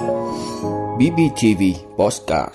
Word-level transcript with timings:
BBTV 0.00 1.62
Postcard 1.96 2.54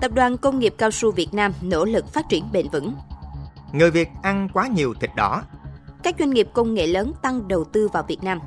Tập 0.00 0.12
đoàn 0.14 0.36
Công 0.38 0.58
nghiệp 0.58 0.74
Cao 0.78 0.90
su 0.90 1.12
Việt 1.12 1.34
Nam 1.34 1.52
nỗ 1.62 1.84
lực 1.84 2.12
phát 2.12 2.28
triển 2.28 2.44
bền 2.52 2.68
vững. 2.68 2.94
Người 3.72 3.90
Việt 3.90 4.08
ăn 4.22 4.48
quá 4.52 4.66
nhiều 4.66 4.94
thịt 5.00 5.10
đỏ. 5.16 5.42
Các 6.02 6.14
doanh 6.18 6.30
nghiệp 6.30 6.48
công 6.52 6.74
nghệ 6.74 6.86
lớn 6.86 7.12
tăng 7.22 7.48
đầu 7.48 7.64
tư 7.64 7.88
vào 7.92 8.02
Việt 8.02 8.22
Nam. 8.22 8.40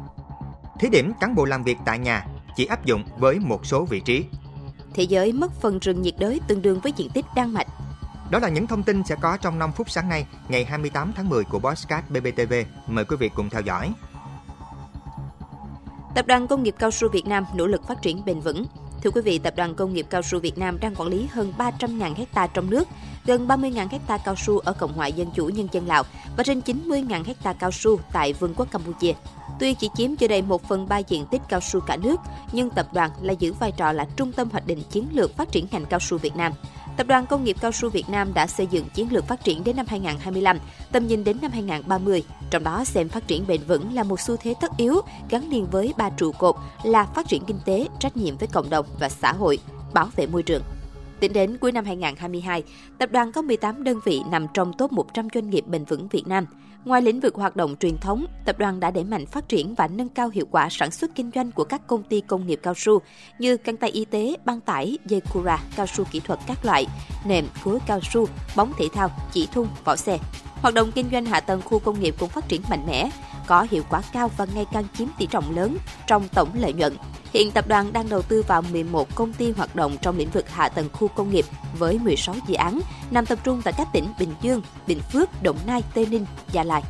Thí 0.80 0.90
điểm 0.90 1.14
cán 1.20 1.36
bộ 1.36 1.46
làm 1.46 1.64
việc 1.64 1.78
tại 1.86 2.00
nhà 2.00 2.26
chỉ 2.56 2.66
áp 2.66 2.86
dụng 2.86 3.04
với 3.18 3.40
một 3.40 3.66
số 3.66 3.86
vị 3.86 4.00
trí. 4.00 4.26
Thế 4.94 5.04
giới 5.04 5.34
mất 5.34 5.52
phần 5.62 5.80
rừng 5.80 6.02
nhiệt 6.02 6.16
đới 6.20 6.40
tương 6.48 6.62
đương 6.62 6.80
với 6.80 6.94
diện 6.96 7.10
tích 7.10 7.26
Đan 7.36 7.54
Mạch. 7.54 7.68
Đó 8.32 8.40
là 8.40 8.50
những 8.50 8.68
thông 8.68 8.84
tin 8.84 9.04
sẽ 9.04 9.16
có 9.22 9.38
trong 9.38 9.60
5 9.60 9.72
phút 9.72 9.90
sáng 9.90 10.10
nay, 10.10 10.26
ngày 10.50 10.66
28 10.66 11.14
tháng 11.16 11.30
10 11.30 11.44
của 11.44 11.60
Bosscat 11.60 12.10
BBTV. 12.10 12.54
Mời 12.88 13.06
quý 13.06 13.16
vị 13.20 13.30
cùng 13.36 13.50
theo 13.50 13.62
dõi. 13.62 13.94
Tập 16.16 16.28
đoàn 16.28 16.48
Công 16.48 16.64
nghiệp 16.64 16.76
Cao 16.80 16.92
su 16.92 17.10
Việt 17.10 17.28
Nam 17.28 17.46
nỗ 17.56 17.68
lực 17.68 17.88
phát 17.88 18.02
triển 18.02 18.26
bền 18.26 18.40
vững. 18.40 18.66
Thưa 19.04 19.10
quý 19.12 19.22
vị, 19.22 19.40
Tập 19.40 19.54
đoàn 19.58 19.76
Công 19.76 19.94
nghiệp 19.94 20.06
Cao 20.10 20.22
su 20.22 20.40
Việt 20.40 20.58
Nam 20.58 20.80
đang 20.80 20.96
quản 20.96 21.10
lý 21.10 21.28
hơn 21.32 21.54
300.000 21.58 22.16
hecta 22.16 22.48
trong 22.48 22.70
nước, 22.70 22.88
gần 23.26 23.48
30.000 23.48 23.88
hecta 23.92 24.18
cao 24.18 24.36
su 24.36 24.60
ở 24.60 24.74
Cộng 24.74 24.94
hòa 24.94 25.08
Dân 25.08 25.28
chủ 25.36 25.46
Nhân 25.46 25.68
dân 25.72 25.88
Lào 25.88 26.04
và 26.38 26.44
trên 26.44 26.60
90.000 26.60 27.24
hecta 27.24 27.54
cao 27.54 27.72
su 27.72 28.00
tại 28.14 28.34
Vương 28.34 28.54
quốc 28.54 28.72
Campuchia. 28.72 29.14
Tuy 29.60 29.74
chỉ 29.74 29.90
chiếm 29.96 30.16
chưa 30.16 30.28
đầy 30.28 30.42
1 30.42 30.64
phần 30.64 30.88
3 30.88 30.98
diện 30.98 31.26
tích 31.32 31.42
cao 31.50 31.60
su 31.60 31.80
cả 31.80 31.96
nước, 31.96 32.20
nhưng 32.52 32.70
tập 32.70 32.88
đoàn 32.94 33.12
là 33.22 33.34
giữ 33.34 33.54
vai 33.54 33.72
trò 33.72 33.92
là 33.92 34.06
trung 34.16 34.32
tâm 34.32 34.50
hoạch 34.50 34.68
định 34.68 34.84
chiến 34.90 35.08
lược 35.12 35.38
phát 35.38 35.52
triển 35.52 35.68
ngành 35.72 35.86
cao 35.86 36.00
su 36.00 36.18
Việt 36.18 36.36
Nam. 36.36 36.54
Tập 37.02 37.08
đoàn 37.08 37.26
Công 37.26 37.44
nghiệp 37.44 37.56
Cao 37.62 37.72
su 37.72 37.90
Việt 37.90 38.10
Nam 38.10 38.34
đã 38.34 38.48
xây 38.48 38.68
dựng 38.68 38.86
chiến 38.94 39.12
lược 39.12 39.28
phát 39.28 39.44
triển 39.44 39.64
đến 39.64 39.76
năm 39.76 39.86
2025, 39.90 40.58
tầm 40.92 41.08
nhìn 41.08 41.24
đến 41.24 41.38
năm 41.42 41.52
2030, 41.52 42.24
trong 42.50 42.64
đó 42.64 42.84
xem 42.84 43.10
phát 43.10 43.28
triển 43.28 43.48
bền 43.48 43.62
vững 43.68 43.94
là 43.94 44.04
một 44.04 44.20
xu 44.20 44.38
thế 44.38 44.54
tất 44.62 44.72
yếu 44.78 45.02
gắn 45.30 45.50
liền 45.50 45.68
với 45.72 45.94
ba 45.98 46.10
trụ 46.10 46.32
cột 46.32 46.56
là 46.84 47.06
phát 47.06 47.28
triển 47.28 47.44
kinh 47.46 47.60
tế, 47.66 47.88
trách 48.00 48.18
nhiệm 48.18 48.38
với 48.38 48.48
cộng 48.48 48.70
đồng 48.70 48.86
và 49.00 49.10
xã 49.10 49.34
hội, 49.34 49.60
bảo 49.94 50.10
vệ 50.16 50.28
môi 50.28 50.44
trường. 50.44 50.64
Tính 51.22 51.34
đến 51.34 51.58
cuối 51.58 51.72
năm 51.72 51.86
2022, 51.86 52.64
tập 52.98 53.12
đoàn 53.12 53.32
có 53.32 53.42
18 53.42 53.84
đơn 53.84 54.00
vị 54.06 54.22
nằm 54.32 54.48
trong 54.54 54.74
top 54.78 54.92
100 54.92 55.28
doanh 55.34 55.50
nghiệp 55.50 55.64
bền 55.68 55.86
vững 55.86 56.08
Việt 56.08 56.28
Nam. 56.28 56.46
Ngoài 56.86 57.02
lĩnh 57.02 57.20
vực 57.20 57.36
hoạt 57.36 57.56
động 57.56 57.76
truyền 57.80 57.98
thống, 57.98 58.26
tập 58.46 58.58
đoàn 58.58 58.80
đã 58.80 58.92
đẩy 58.92 59.04
mạnh 59.04 59.26
phát 59.26 59.50
triển 59.50 59.76
và 59.76 59.88
nâng 59.88 60.10
cao 60.10 60.30
hiệu 60.30 60.46
quả 60.52 60.68
sản 60.72 60.92
xuất 60.92 61.16
kinh 61.16 61.32
doanh 61.36 61.52
của 61.52 61.64
các 61.64 61.88
công 61.88 62.04
ty 62.04 62.22
công 62.22 62.48
nghiệp 62.48 62.60
cao 62.64 62.74
su 62.78 63.02
như 63.40 63.58
căng 63.58 63.78
tay 63.78 63.90
y 63.90 64.06
tế, 64.06 64.36
băng 64.46 64.62
tải, 64.62 64.98
dây 65.06 65.22
cura, 65.34 65.60
cao 65.76 65.86
su 65.88 66.04
kỹ 66.12 66.20
thuật 66.20 66.40
các 66.48 66.66
loại, 66.66 66.88
nệm, 67.26 67.46
cối 67.64 67.80
cao 67.88 68.00
su, 68.04 68.28
bóng 68.56 68.74
thể 68.78 68.88
thao, 68.94 69.10
chỉ 69.34 69.48
thun, 69.54 69.68
vỏ 69.86 69.96
xe. 69.96 70.18
Hoạt 70.62 70.74
động 70.74 70.92
kinh 70.96 71.10
doanh 71.12 71.26
hạ 71.26 71.40
tầng 71.40 71.62
khu 71.62 71.80
công 71.80 72.00
nghiệp 72.00 72.16
cũng 72.20 72.30
phát 72.30 72.48
triển 72.48 72.62
mạnh 72.70 72.86
mẽ, 72.88 73.10
có 73.48 73.68
hiệu 73.72 73.84
quả 73.90 74.02
cao 74.14 74.32
và 74.38 74.48
ngày 74.56 74.66
càng 74.74 74.86
chiếm 74.98 75.08
tỷ 75.18 75.26
trọng 75.26 75.56
lớn 75.56 75.78
trong 76.08 76.28
tổng 76.34 76.50
lợi 76.54 76.74
nhuận. 76.74 76.94
Hiện 77.34 77.52
tập 77.52 77.68
đoàn 77.68 77.94
đang 77.94 78.10
đầu 78.10 78.22
tư 78.22 78.44
vào 78.48 78.62
11 78.62 79.16
công 79.16 79.34
ty 79.34 79.52
hoạt 79.52 79.76
động 79.76 79.98
trong 80.02 80.18
lĩnh 80.18 80.30
vực 80.30 80.50
hạ 80.50 80.70
tầng 80.70 80.90
khu 80.94 81.08
công 81.08 81.30
nghiệp 81.30 81.46
với 81.78 82.00
16 82.00 82.36
dự 82.48 82.56
án 82.56 82.80
nằm 83.12 83.26
tập 83.26 83.40
trung 83.44 83.62
tại 83.64 83.74
các 83.78 83.88
tỉnh 83.94 84.06
Bình 84.20 84.34
Dương, 84.42 84.62
Bình 84.88 85.00
Phước, 85.14 85.30
Đồng 85.44 85.58
Nai, 85.68 85.84
Tây 85.94 86.08
Ninh, 86.12 86.26
Gia 86.52 86.64
Lai. 86.64 86.84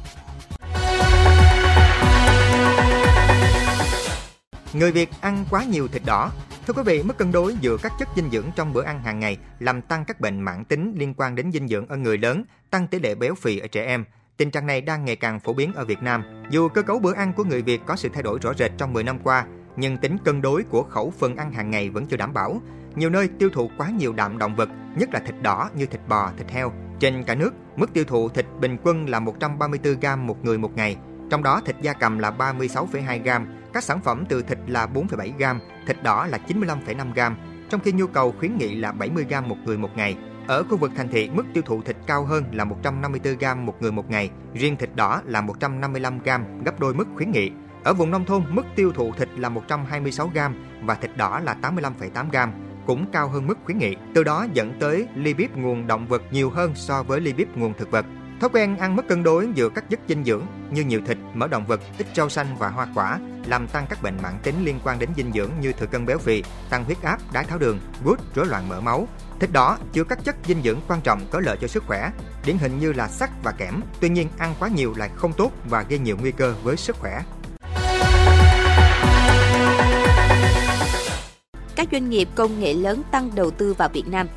Người 4.74 4.92
Việt 4.92 5.10
ăn 5.22 5.46
quá 5.50 5.64
nhiều 5.64 5.88
thịt 5.88 6.02
đỏ. 6.06 6.32
Thưa 6.68 6.74
quý 6.74 6.84
vị, 6.86 7.04
mất 7.04 7.18
cân 7.18 7.32
đối 7.32 7.56
giữa 7.62 7.78
các 7.78 7.92
chất 8.00 8.08
dinh 8.16 8.30
dưỡng 8.32 8.46
trong 8.56 8.74
bữa 8.74 8.84
ăn 8.84 9.04
hàng 9.04 9.20
ngày 9.20 9.38
làm 9.60 9.82
tăng 9.82 10.06
các 10.06 10.22
bệnh 10.22 10.42
mãn 10.42 10.66
tính 10.66 10.94
liên 10.98 11.14
quan 11.18 11.36
đến 11.36 11.52
dinh 11.52 11.68
dưỡng 11.68 11.88
ở 11.88 11.98
người 11.98 12.18
lớn, 12.18 12.44
tăng 12.70 12.88
tỷ 12.88 13.00
lệ 13.00 13.16
béo 13.16 13.36
phì 13.36 13.60
ở 13.60 13.68
trẻ 13.68 13.86
em. 13.86 14.06
Tình 14.38 14.52
trạng 14.52 14.68
này 14.68 14.82
đang 14.82 15.06
ngày 15.06 15.16
càng 15.16 15.40
phổ 15.40 15.54
biến 15.54 15.74
ở 15.74 15.86
Việt 15.86 16.02
Nam. 16.02 16.24
Dù 16.50 16.70
cơ 16.70 16.82
cấu 16.82 17.00
bữa 17.00 17.14
ăn 17.14 17.34
của 17.34 17.44
người 17.44 17.62
Việt 17.62 17.82
có 17.86 17.96
sự 17.96 18.10
thay 18.14 18.24
đổi 18.24 18.40
rõ 18.40 18.54
rệt 18.54 18.72
trong 18.78 18.94
10 18.94 19.04
năm 19.04 19.20
qua, 19.24 19.46
nhưng 19.82 19.98
tính 19.98 20.18
cân 20.26 20.42
đối 20.42 20.64
của 20.64 20.84
khẩu 20.84 21.14
phần 21.20 21.36
ăn 21.36 21.52
hàng 21.52 21.72
ngày 21.72 21.90
vẫn 21.90 22.06
chưa 22.06 22.18
đảm 22.18 22.34
bảo. 22.34 22.62
Nhiều 22.96 23.10
nơi 23.10 23.28
tiêu 23.28 23.50
thụ 23.54 23.70
quá 23.78 23.90
nhiều 23.90 24.14
đạm 24.14 24.38
động 24.38 24.56
vật, 24.56 24.70
nhất 24.96 25.10
là 25.14 25.20
thịt 25.20 25.36
đỏ 25.42 25.70
như 25.76 25.86
thịt 25.86 26.02
bò, 26.08 26.32
thịt 26.38 26.50
heo. 26.50 26.72
Trên 27.00 27.24
cả 27.24 27.36
nước, 27.36 27.54
mức 27.76 27.94
tiêu 27.94 28.04
thụ 28.04 28.30
thịt 28.30 28.46
bình 28.60 28.78
quân 28.84 29.10
là 29.10 29.20
134 29.20 30.00
gram 30.00 30.28
một 30.28 30.46
người 30.46 30.58
một 30.58 30.76
ngày, 30.76 30.98
trong 31.30 31.44
đó 31.44 31.62
thịt 31.66 31.76
da 31.82 31.94
cầm 31.94 32.20
là 32.20 32.32
36,2 32.32 33.24
gram, 33.24 33.48
các 33.74 33.84
sản 33.84 34.02
phẩm 34.02 34.24
từ 34.30 34.42
thịt 34.42 34.58
là 34.68 34.88
4,7 34.88 35.32
gram, 35.38 35.60
thịt 35.88 36.04
đỏ 36.04 36.28
là 36.30 36.40
95,5 36.48 37.14
gram, 37.14 37.36
trong 37.70 37.82
khi 37.82 37.92
nhu 37.92 38.08
cầu 38.08 38.34
khuyến 38.40 38.58
nghị 38.58 38.76
là 38.76 38.92
70 38.92 39.26
gram 39.30 39.50
một 39.50 39.58
người 39.66 39.78
một 39.78 39.90
ngày. 39.96 40.18
Ở 40.48 40.64
khu 40.64 40.78
vực 40.78 40.92
thành 40.96 41.10
thị, 41.10 41.30
mức 41.34 41.46
tiêu 41.54 41.64
thụ 41.66 41.82
thịt 41.82 41.96
cao 42.08 42.26
hơn 42.26 42.44
là 42.52 42.64
154 42.64 43.38
gram 43.38 43.66
một 43.66 43.82
người 43.82 43.92
một 43.92 44.10
ngày, 44.10 44.30
riêng 44.54 44.76
thịt 44.76 44.96
đỏ 44.96 45.22
là 45.26 45.42
155 45.42 46.20
gram, 46.24 46.64
gấp 46.64 46.80
đôi 46.80 46.94
mức 46.94 47.08
khuyến 47.16 47.32
nghị. 47.32 47.52
Ở 47.84 47.94
vùng 47.94 48.12
nông 48.12 48.26
thôn, 48.26 48.44
mức 48.50 48.66
tiêu 48.76 48.92
thụ 48.92 49.14
thịt 49.18 49.30
là 49.38 49.50
126 49.50 50.28
gram 50.34 50.56
và 50.84 50.96
thịt 50.96 51.18
đỏ 51.18 51.40
là 51.44 51.56
85,8 51.62 52.30
gram, 52.32 52.52
cũng 52.86 53.06
cao 53.12 53.30
hơn 53.30 53.48
mức 53.48 53.58
khuyến 53.66 53.78
nghị. 53.78 53.96
Từ 54.16 54.24
đó 54.24 54.46
dẫn 54.54 54.74
tới 54.80 55.08
lipid 55.16 55.50
nguồn 55.56 55.88
động 55.88 56.08
vật 56.08 56.22
nhiều 56.32 56.50
hơn 56.50 56.72
so 56.76 57.04
với 57.04 57.22
lipid 57.22 57.48
nguồn 57.56 57.74
thực 57.74 57.92
vật. 57.92 58.06
Thói 58.42 58.50
quen 58.54 58.78
ăn 58.78 58.96
mất 58.96 59.08
cân 59.08 59.24
đối 59.24 59.48
giữa 59.56 59.70
các 59.70 59.90
chất 59.90 60.00
dinh 60.08 60.24
dưỡng 60.24 60.46
như 60.72 60.84
nhiều 60.84 61.02
thịt, 61.08 61.18
mỡ 61.34 61.48
động 61.48 61.66
vật, 61.68 61.80
ít 61.98 62.08
rau 62.16 62.30
xanh 62.30 62.48
và 62.60 62.68
hoa 62.68 62.88
quả 62.96 63.20
làm 63.46 63.68
tăng 63.68 63.86
các 63.90 64.02
bệnh 64.04 64.18
mãn 64.24 64.34
tính 64.44 64.56
liên 64.66 64.80
quan 64.84 65.00
đến 65.00 65.10
dinh 65.18 65.32
dưỡng 65.34 65.50
như 65.62 65.72
thừa 65.72 65.86
cân 65.86 66.06
béo 66.06 66.18
phì, 66.18 66.44
tăng 66.70 66.84
huyết 66.84 67.02
áp, 67.02 67.18
đái 67.34 67.44
tháo 67.44 67.58
đường, 67.58 67.80
gút, 68.04 68.20
rối 68.36 68.46
loạn 68.46 68.70
mỡ 68.70 68.82
máu. 68.82 69.08
Thịt 69.40 69.52
đỏ 69.54 69.78
chứa 69.94 70.04
các 70.04 70.24
chất 70.24 70.36
dinh 70.46 70.62
dưỡng 70.64 70.80
quan 70.88 71.02
trọng 71.02 71.22
có 71.32 71.40
lợi 71.40 71.58
cho 71.62 71.68
sức 71.68 71.84
khỏe, 71.88 72.12
điển 72.46 72.58
hình 72.58 72.80
như 72.80 72.94
là 72.94 73.08
sắt 73.08 73.30
và 73.44 73.52
kẽm. 73.52 73.82
Tuy 74.02 74.10
nhiên 74.10 74.28
ăn 74.38 74.56
quá 74.60 74.70
nhiều 74.70 74.94
lại 74.98 75.10
không 75.16 75.34
tốt 75.34 75.52
và 75.70 75.86
gây 75.90 76.00
nhiều 76.00 76.18
nguy 76.22 76.32
cơ 76.32 76.54
với 76.64 76.78
sức 76.78 76.96
khỏe. 76.96 77.22
Các 81.82 81.88
doanh 81.92 82.10
nghiệp 82.10 82.30
công 82.36 82.60
nghệ 82.60 82.74
lớn 82.74 83.02
tăng 83.12 83.32
đầu 83.36 83.52
tư 83.52 83.74
vào 83.74 83.90
Việt 83.90 84.08
Nam 84.08 84.28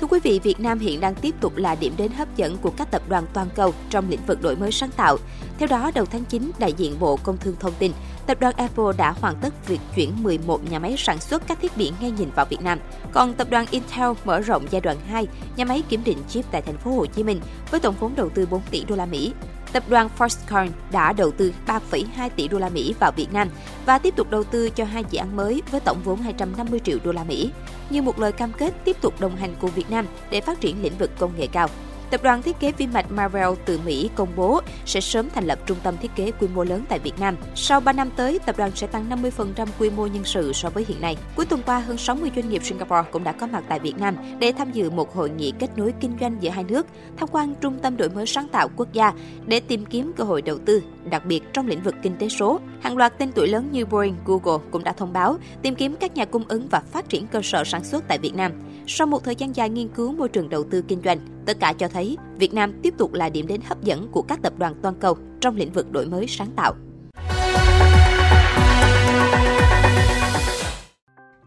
Thưa 0.00 0.06
quý 0.06 0.20
vị, 0.22 0.40
Việt 0.42 0.60
Nam 0.60 0.78
hiện 0.78 1.00
đang 1.00 1.14
tiếp 1.14 1.34
tục 1.40 1.56
là 1.56 1.74
điểm 1.74 1.94
đến 1.96 2.12
hấp 2.12 2.36
dẫn 2.36 2.56
của 2.56 2.70
các 2.76 2.90
tập 2.90 3.02
đoàn 3.08 3.24
toàn 3.32 3.48
cầu 3.54 3.74
trong 3.90 4.08
lĩnh 4.08 4.26
vực 4.26 4.42
đổi 4.42 4.56
mới 4.56 4.72
sáng 4.72 4.90
tạo. 4.96 5.16
Theo 5.58 5.68
đó, 5.68 5.90
đầu 5.94 6.04
tháng 6.04 6.24
9, 6.24 6.50
đại 6.58 6.72
diện 6.72 6.96
Bộ 7.00 7.16
Công 7.16 7.36
Thương 7.36 7.56
thông 7.60 7.72
tin, 7.78 7.92
tập 8.26 8.40
đoàn 8.40 8.54
Apple 8.56 8.84
đã 8.98 9.10
hoàn 9.10 9.36
tất 9.40 9.66
việc 9.66 9.80
chuyển 9.96 10.22
11 10.22 10.70
nhà 10.70 10.78
máy 10.78 10.94
sản 10.98 11.18
xuất 11.18 11.46
các 11.46 11.60
thiết 11.60 11.76
bị 11.76 11.92
nghe 12.00 12.10
nhìn 12.10 12.30
vào 12.34 12.46
Việt 12.46 12.62
Nam. 12.62 12.78
Còn 13.12 13.34
tập 13.34 13.50
đoàn 13.50 13.66
Intel 13.70 14.10
mở 14.24 14.40
rộng 14.40 14.66
giai 14.70 14.80
đoạn 14.80 14.96
2 15.08 15.26
nhà 15.56 15.64
máy 15.64 15.82
kiểm 15.88 16.04
định 16.04 16.18
chip 16.28 16.44
tại 16.50 16.62
thành 16.62 16.76
phố 16.76 16.90
Hồ 16.90 17.06
Chí 17.06 17.22
Minh 17.22 17.40
với 17.70 17.80
tổng 17.80 17.94
vốn 18.00 18.14
đầu 18.16 18.28
tư 18.28 18.46
4 18.50 18.60
tỷ 18.70 18.84
đô 18.84 18.96
la 18.96 19.06
Mỹ. 19.06 19.32
Tập 19.74 19.84
đoàn 19.88 20.08
Foxconn 20.18 20.68
đã 20.92 21.12
đầu 21.12 21.30
tư 21.30 21.52
3,2 21.66 22.30
tỷ 22.36 22.48
đô 22.48 22.58
la 22.58 22.68
Mỹ 22.68 22.94
vào 23.00 23.12
Việt 23.16 23.32
Nam 23.32 23.48
và 23.86 23.98
tiếp 23.98 24.16
tục 24.16 24.30
đầu 24.30 24.44
tư 24.44 24.70
cho 24.70 24.84
hai 24.84 25.04
dự 25.10 25.18
án 25.18 25.36
mới 25.36 25.62
với 25.70 25.80
tổng 25.80 26.00
vốn 26.04 26.20
250 26.20 26.80
triệu 26.84 26.98
đô 27.04 27.12
la 27.12 27.24
Mỹ, 27.24 27.50
như 27.90 28.02
một 28.02 28.18
lời 28.18 28.32
cam 28.32 28.52
kết 28.52 28.74
tiếp 28.84 28.96
tục 29.00 29.20
đồng 29.20 29.36
hành 29.36 29.54
cùng 29.60 29.70
Việt 29.70 29.90
Nam 29.90 30.06
để 30.30 30.40
phát 30.40 30.60
triển 30.60 30.82
lĩnh 30.82 30.98
vực 30.98 31.10
công 31.18 31.32
nghệ 31.38 31.46
cao. 31.46 31.68
Tập 32.10 32.22
đoàn 32.22 32.42
thiết 32.42 32.60
kế 32.60 32.72
vi 32.72 32.86
mạch 32.86 33.10
Marvel 33.10 33.48
từ 33.64 33.80
Mỹ 33.84 34.10
công 34.14 34.28
bố 34.36 34.60
sẽ 34.86 35.00
sớm 35.00 35.28
thành 35.30 35.44
lập 35.44 35.58
trung 35.66 35.78
tâm 35.82 35.96
thiết 35.96 36.10
kế 36.16 36.30
quy 36.30 36.48
mô 36.54 36.64
lớn 36.64 36.84
tại 36.88 36.98
Việt 36.98 37.20
Nam. 37.20 37.36
Sau 37.54 37.80
3 37.80 37.92
năm 37.92 38.10
tới, 38.16 38.38
tập 38.46 38.56
đoàn 38.58 38.70
sẽ 38.74 38.86
tăng 38.86 39.10
50% 39.10 39.66
quy 39.78 39.90
mô 39.90 40.06
nhân 40.06 40.24
sự 40.24 40.52
so 40.52 40.70
với 40.70 40.84
hiện 40.88 41.00
nay. 41.00 41.16
Cuối 41.36 41.46
tuần 41.46 41.62
qua, 41.66 41.78
hơn 41.78 41.98
60 41.98 42.30
doanh 42.36 42.48
nghiệp 42.48 42.64
Singapore 42.64 43.10
cũng 43.10 43.24
đã 43.24 43.32
có 43.32 43.46
mặt 43.46 43.64
tại 43.68 43.78
Việt 43.78 43.98
Nam 43.98 44.16
để 44.38 44.52
tham 44.52 44.72
dự 44.72 44.90
một 44.90 45.14
hội 45.14 45.30
nghị 45.30 45.52
kết 45.58 45.70
nối 45.76 45.94
kinh 46.00 46.16
doanh 46.20 46.36
giữa 46.40 46.50
hai 46.50 46.64
nước, 46.64 46.86
tham 47.16 47.28
quan 47.32 47.54
trung 47.60 47.78
tâm 47.82 47.96
đổi 47.96 48.08
mới 48.08 48.26
sáng 48.26 48.48
tạo 48.48 48.68
quốc 48.76 48.92
gia 48.92 49.12
để 49.46 49.60
tìm 49.60 49.86
kiếm 49.86 50.12
cơ 50.16 50.24
hội 50.24 50.42
đầu 50.42 50.58
tư, 50.58 50.82
đặc 51.10 51.26
biệt 51.26 51.42
trong 51.52 51.66
lĩnh 51.66 51.82
vực 51.82 51.94
kinh 52.02 52.16
tế 52.16 52.28
số. 52.28 52.60
Hàng 52.80 52.96
loạt 52.96 53.18
tên 53.18 53.32
tuổi 53.32 53.48
lớn 53.48 53.68
như 53.72 53.86
Boeing, 53.86 54.16
Google 54.24 54.64
cũng 54.70 54.84
đã 54.84 54.92
thông 54.92 55.12
báo 55.12 55.36
tìm 55.62 55.74
kiếm 55.74 55.96
các 56.00 56.14
nhà 56.14 56.24
cung 56.24 56.44
ứng 56.48 56.68
và 56.70 56.82
phát 56.92 57.08
triển 57.08 57.26
cơ 57.26 57.40
sở 57.42 57.64
sản 57.64 57.84
xuất 57.84 58.04
tại 58.08 58.18
Việt 58.18 58.34
Nam. 58.34 58.52
Sau 58.86 59.06
một 59.06 59.24
thời 59.24 59.36
gian 59.36 59.56
dài 59.56 59.70
nghiên 59.70 59.88
cứu 59.88 60.12
môi 60.12 60.28
trường 60.28 60.48
đầu 60.48 60.64
tư 60.64 60.82
kinh 60.88 61.00
doanh, 61.04 61.18
tất 61.46 61.60
cả 61.60 61.72
cho 61.72 61.88
thấy 61.88 62.16
Việt 62.36 62.54
Nam 62.54 62.72
tiếp 62.82 62.94
tục 62.98 63.12
là 63.12 63.28
điểm 63.28 63.46
đến 63.46 63.60
hấp 63.64 63.82
dẫn 63.82 64.08
của 64.12 64.22
các 64.22 64.42
tập 64.42 64.52
đoàn 64.58 64.74
toàn 64.82 64.94
cầu 65.00 65.18
trong 65.40 65.56
lĩnh 65.56 65.72
vực 65.72 65.92
đổi 65.92 66.06
mới 66.06 66.26
sáng 66.26 66.50
tạo. 66.56 66.74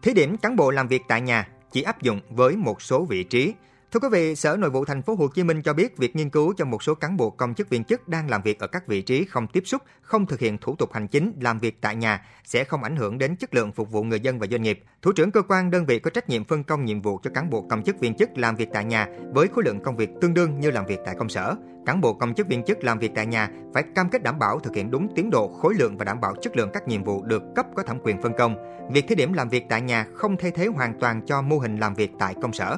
Thí 0.02 0.14
điểm 0.14 0.36
cán 0.36 0.56
bộ 0.56 0.70
làm 0.70 0.88
việc 0.88 1.02
tại 1.08 1.20
nhà 1.20 1.48
chỉ 1.72 1.82
áp 1.82 2.02
dụng 2.02 2.20
với 2.30 2.56
một 2.56 2.82
số 2.82 3.04
vị 3.04 3.24
trí 3.24 3.54
Thưa 3.92 4.00
quý 4.00 4.08
vị, 4.12 4.36
Sở 4.36 4.56
Nội 4.56 4.70
vụ 4.70 4.84
Thành 4.84 5.02
phố 5.02 5.14
Hồ 5.14 5.28
Chí 5.28 5.42
Minh 5.42 5.62
cho 5.62 5.72
biết 5.72 5.96
việc 5.96 6.16
nghiên 6.16 6.30
cứu 6.30 6.54
cho 6.56 6.64
một 6.64 6.82
số 6.82 6.94
cán 6.94 7.16
bộ 7.16 7.30
công 7.30 7.54
chức 7.54 7.68
viên 7.68 7.84
chức 7.84 8.08
đang 8.08 8.30
làm 8.30 8.42
việc 8.42 8.58
ở 8.58 8.66
các 8.66 8.86
vị 8.86 9.02
trí 9.02 9.24
không 9.24 9.46
tiếp 9.46 9.62
xúc, 9.66 9.82
không 10.02 10.26
thực 10.26 10.40
hiện 10.40 10.58
thủ 10.58 10.76
tục 10.76 10.92
hành 10.92 11.08
chính, 11.08 11.32
làm 11.40 11.58
việc 11.58 11.80
tại 11.80 11.96
nhà 11.96 12.26
sẽ 12.44 12.64
không 12.64 12.82
ảnh 12.82 12.96
hưởng 12.96 13.18
đến 13.18 13.36
chất 13.36 13.54
lượng 13.54 13.72
phục 13.72 13.90
vụ 13.90 14.02
người 14.02 14.20
dân 14.20 14.38
và 14.38 14.46
doanh 14.50 14.62
nghiệp. 14.62 14.82
Thủ 15.02 15.12
trưởng 15.12 15.30
cơ 15.30 15.42
quan 15.42 15.70
đơn 15.70 15.86
vị 15.86 15.98
có 15.98 16.10
trách 16.10 16.28
nhiệm 16.28 16.44
phân 16.44 16.64
công 16.64 16.84
nhiệm 16.84 17.02
vụ 17.02 17.20
cho 17.22 17.30
cán 17.34 17.50
bộ 17.50 17.66
công 17.70 17.82
chức 17.82 18.00
viên 18.00 18.14
chức 18.14 18.38
làm 18.38 18.56
việc 18.56 18.68
tại 18.72 18.84
nhà 18.84 19.08
với 19.34 19.48
khối 19.48 19.64
lượng 19.64 19.80
công 19.80 19.96
việc 19.96 20.10
tương 20.20 20.34
đương 20.34 20.60
như 20.60 20.70
làm 20.70 20.86
việc 20.86 20.98
tại 21.06 21.14
công 21.18 21.28
sở. 21.28 21.56
Cán 21.86 22.00
bộ 22.00 22.14
công 22.14 22.34
chức 22.34 22.48
viên 22.48 22.64
chức 22.64 22.84
làm 22.84 22.98
việc 22.98 23.12
tại 23.14 23.26
nhà 23.26 23.50
phải 23.74 23.84
cam 23.94 24.10
kết 24.10 24.22
đảm 24.22 24.38
bảo 24.38 24.60
thực 24.60 24.74
hiện 24.74 24.90
đúng 24.90 25.08
tiến 25.14 25.30
độ, 25.30 25.48
khối 25.48 25.74
lượng 25.74 25.96
và 25.98 26.04
đảm 26.04 26.20
bảo 26.20 26.34
chất 26.42 26.56
lượng 26.56 26.70
các 26.72 26.88
nhiệm 26.88 27.04
vụ 27.04 27.22
được 27.22 27.42
cấp 27.56 27.66
có 27.76 27.82
thẩm 27.82 27.98
quyền 28.02 28.22
phân 28.22 28.32
công. 28.38 28.56
Việc 28.92 29.04
thí 29.08 29.14
điểm 29.14 29.32
làm 29.32 29.48
việc 29.48 29.64
tại 29.68 29.80
nhà 29.80 30.06
không 30.14 30.36
thay 30.36 30.50
thế 30.50 30.66
hoàn 30.66 31.00
toàn 31.00 31.20
cho 31.26 31.42
mô 31.42 31.58
hình 31.58 31.76
làm 31.76 31.94
việc 31.94 32.10
tại 32.18 32.34
công 32.42 32.52
sở. 32.52 32.76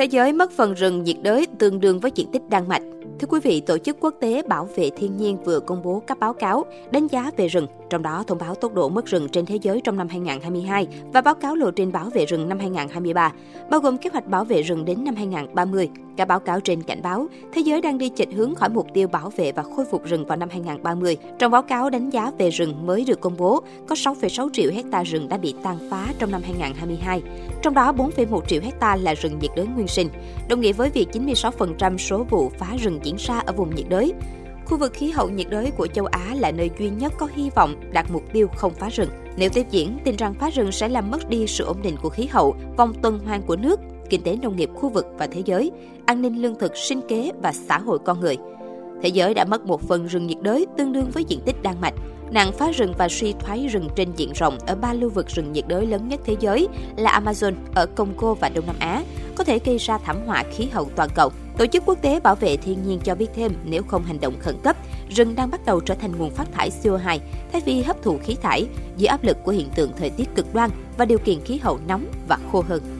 Thế 0.00 0.06
giới 0.06 0.32
mất 0.32 0.52
phần 0.52 0.74
rừng 0.74 1.04
nhiệt 1.04 1.16
đới 1.22 1.46
tương 1.58 1.80
đương 1.80 2.00
với 2.00 2.10
diện 2.14 2.26
tích 2.32 2.42
Đan 2.48 2.68
Mạch. 2.68 2.82
Thưa 3.18 3.26
quý 3.28 3.40
vị, 3.42 3.60
Tổ 3.60 3.78
chức 3.78 3.96
Quốc 4.00 4.14
tế 4.20 4.42
Bảo 4.42 4.68
vệ 4.76 4.90
Thiên 4.90 5.16
nhiên 5.16 5.36
vừa 5.44 5.60
công 5.60 5.82
bố 5.82 6.02
các 6.06 6.18
báo 6.18 6.32
cáo 6.32 6.64
đánh 6.90 7.06
giá 7.06 7.30
về 7.36 7.48
rừng, 7.48 7.66
trong 7.90 8.02
đó 8.02 8.24
thông 8.26 8.38
báo 8.38 8.54
tốc 8.54 8.74
độ 8.74 8.88
mất 8.88 9.06
rừng 9.06 9.28
trên 9.28 9.46
thế 9.46 9.58
giới 9.62 9.80
trong 9.84 9.96
năm 9.96 10.08
2022 10.08 10.86
và 11.12 11.20
báo 11.20 11.34
cáo 11.34 11.56
lộ 11.56 11.70
trình 11.70 11.92
bảo 11.92 12.10
vệ 12.10 12.26
rừng 12.26 12.48
năm 12.48 12.58
2023, 12.58 13.32
bao 13.70 13.80
gồm 13.80 13.98
kế 13.98 14.10
hoạch 14.12 14.26
bảo 14.26 14.44
vệ 14.44 14.62
rừng 14.62 14.84
đến 14.84 15.04
năm 15.04 15.16
2030. 15.16 15.90
cả 16.16 16.24
báo 16.24 16.40
cáo 16.40 16.60
trên 16.60 16.82
cảnh 16.82 17.02
báo 17.02 17.26
thế 17.52 17.60
giới 17.60 17.80
đang 17.80 17.98
đi 17.98 18.10
chệch 18.16 18.28
hướng 18.34 18.54
khỏi 18.54 18.68
mục 18.68 18.86
tiêu 18.94 19.08
bảo 19.08 19.30
vệ 19.36 19.52
và 19.52 19.62
khôi 19.62 19.84
phục 19.84 20.04
rừng 20.04 20.26
vào 20.26 20.36
năm 20.36 20.48
2030. 20.48 21.16
Trong 21.38 21.52
báo 21.52 21.62
cáo 21.62 21.90
đánh 21.90 22.10
giá 22.10 22.32
về 22.38 22.50
rừng 22.50 22.86
mới 22.86 23.04
được 23.04 23.20
công 23.20 23.36
bố, 23.36 23.62
có 23.86 23.94
6,6 23.94 24.48
triệu 24.52 24.72
hecta 24.72 25.02
rừng 25.02 25.28
đã 25.28 25.38
bị 25.38 25.54
tàn 25.62 25.76
phá 25.90 26.06
trong 26.18 26.30
năm 26.30 26.42
2022, 26.44 27.22
trong 27.62 27.74
đó 27.74 27.92
4,1 27.92 28.40
triệu 28.46 28.60
hecta 28.62 28.96
là 28.96 29.14
rừng 29.14 29.38
nhiệt 29.38 29.50
đới 29.56 29.66
nguyên 29.66 29.88
sinh, 29.88 30.08
đồng 30.48 30.60
nghĩa 30.60 30.72
với 30.72 30.90
việc 30.90 31.08
96% 31.12 31.96
số 31.96 32.24
vụ 32.30 32.50
phá 32.58 32.76
rừng 32.78 33.00
diễn 33.02 33.16
ra 33.18 33.38
ở 33.38 33.52
vùng 33.52 33.74
nhiệt 33.74 33.86
đới. 33.88 34.12
Khu 34.70 34.76
vực 34.76 34.92
khí 34.92 35.10
hậu 35.10 35.30
nhiệt 35.30 35.46
đới 35.50 35.70
của 35.70 35.86
châu 35.86 36.06
Á 36.06 36.34
là 36.34 36.50
nơi 36.50 36.70
duy 36.78 36.90
nhất 36.90 37.12
có 37.18 37.28
hy 37.34 37.50
vọng 37.54 37.74
đạt 37.92 38.10
mục 38.10 38.22
tiêu 38.32 38.48
không 38.56 38.72
phá 38.74 38.88
rừng. 38.88 39.08
Nếu 39.36 39.50
tiếp 39.50 39.66
diễn, 39.70 39.98
tình 40.04 40.16
trạng 40.16 40.34
phá 40.34 40.50
rừng 40.50 40.72
sẽ 40.72 40.88
làm 40.88 41.10
mất 41.10 41.28
đi 41.28 41.46
sự 41.46 41.64
ổn 41.64 41.82
định 41.82 41.96
của 42.02 42.08
khí 42.08 42.26
hậu, 42.26 42.54
vòng 42.76 42.92
tuần 43.02 43.18
hoàn 43.18 43.42
của 43.42 43.56
nước, 43.56 43.80
kinh 44.10 44.22
tế 44.22 44.36
nông 44.42 44.56
nghiệp 44.56 44.70
khu 44.74 44.88
vực 44.88 45.06
và 45.18 45.26
thế 45.26 45.42
giới, 45.44 45.70
an 46.06 46.22
ninh 46.22 46.42
lương 46.42 46.58
thực, 46.58 46.76
sinh 46.76 47.00
kế 47.08 47.30
và 47.42 47.52
xã 47.52 47.78
hội 47.78 47.98
con 48.04 48.20
người. 48.20 48.36
Thế 49.02 49.08
giới 49.08 49.34
đã 49.34 49.44
mất 49.44 49.66
một 49.66 49.82
phần 49.88 50.06
rừng 50.06 50.26
nhiệt 50.26 50.38
đới 50.42 50.66
tương 50.78 50.92
đương 50.92 51.10
với 51.10 51.24
diện 51.24 51.40
tích 51.46 51.62
Đan 51.62 51.80
Mạch. 51.80 51.94
Nạn 52.30 52.52
phá 52.52 52.70
rừng 52.70 52.94
và 52.98 53.08
suy 53.08 53.32
thoái 53.32 53.68
rừng 53.68 53.88
trên 53.96 54.12
diện 54.16 54.32
rộng 54.32 54.58
ở 54.66 54.74
ba 54.74 54.92
lưu 54.92 55.10
vực 55.10 55.28
rừng 55.28 55.52
nhiệt 55.52 55.64
đới 55.68 55.86
lớn 55.86 56.08
nhất 56.08 56.20
thế 56.24 56.36
giới 56.40 56.68
là 56.96 57.20
Amazon 57.24 57.54
ở 57.74 57.86
Congo 57.86 58.34
và 58.34 58.48
Đông 58.48 58.66
Nam 58.66 58.76
Á, 58.78 59.02
có 59.34 59.44
thể 59.44 59.58
gây 59.64 59.78
ra 59.78 59.98
thảm 59.98 60.16
họa 60.26 60.44
khí 60.52 60.66
hậu 60.72 60.90
toàn 60.96 61.08
cầu. 61.14 61.30
Tổ 61.58 61.66
chức 61.66 61.82
Quốc 61.86 62.02
tế 62.02 62.20
Bảo 62.20 62.34
vệ 62.34 62.56
Thiên 62.56 62.82
nhiên 62.86 63.00
cho 63.04 63.14
biết 63.14 63.28
thêm 63.34 63.52
nếu 63.64 63.82
không 63.82 64.04
hành 64.04 64.20
động 64.20 64.34
khẩn 64.40 64.54
cấp, 64.62 64.76
rừng 65.10 65.34
đang 65.34 65.50
bắt 65.50 65.60
đầu 65.66 65.80
trở 65.80 65.94
thành 65.94 66.18
nguồn 66.18 66.30
phát 66.30 66.52
thải 66.52 66.70
CO2 66.82 67.18
thay 67.52 67.62
vì 67.64 67.82
hấp 67.82 68.02
thụ 68.02 68.18
khí 68.22 68.36
thải 68.42 68.66
dưới 68.96 69.06
áp 69.06 69.24
lực 69.24 69.36
của 69.44 69.52
hiện 69.52 69.68
tượng 69.74 69.92
thời 69.96 70.10
tiết 70.10 70.34
cực 70.34 70.54
đoan 70.54 70.70
và 70.98 71.04
điều 71.04 71.18
kiện 71.18 71.40
khí 71.40 71.58
hậu 71.58 71.78
nóng 71.88 72.06
và 72.28 72.38
khô 72.52 72.64
hơn. 72.68 72.99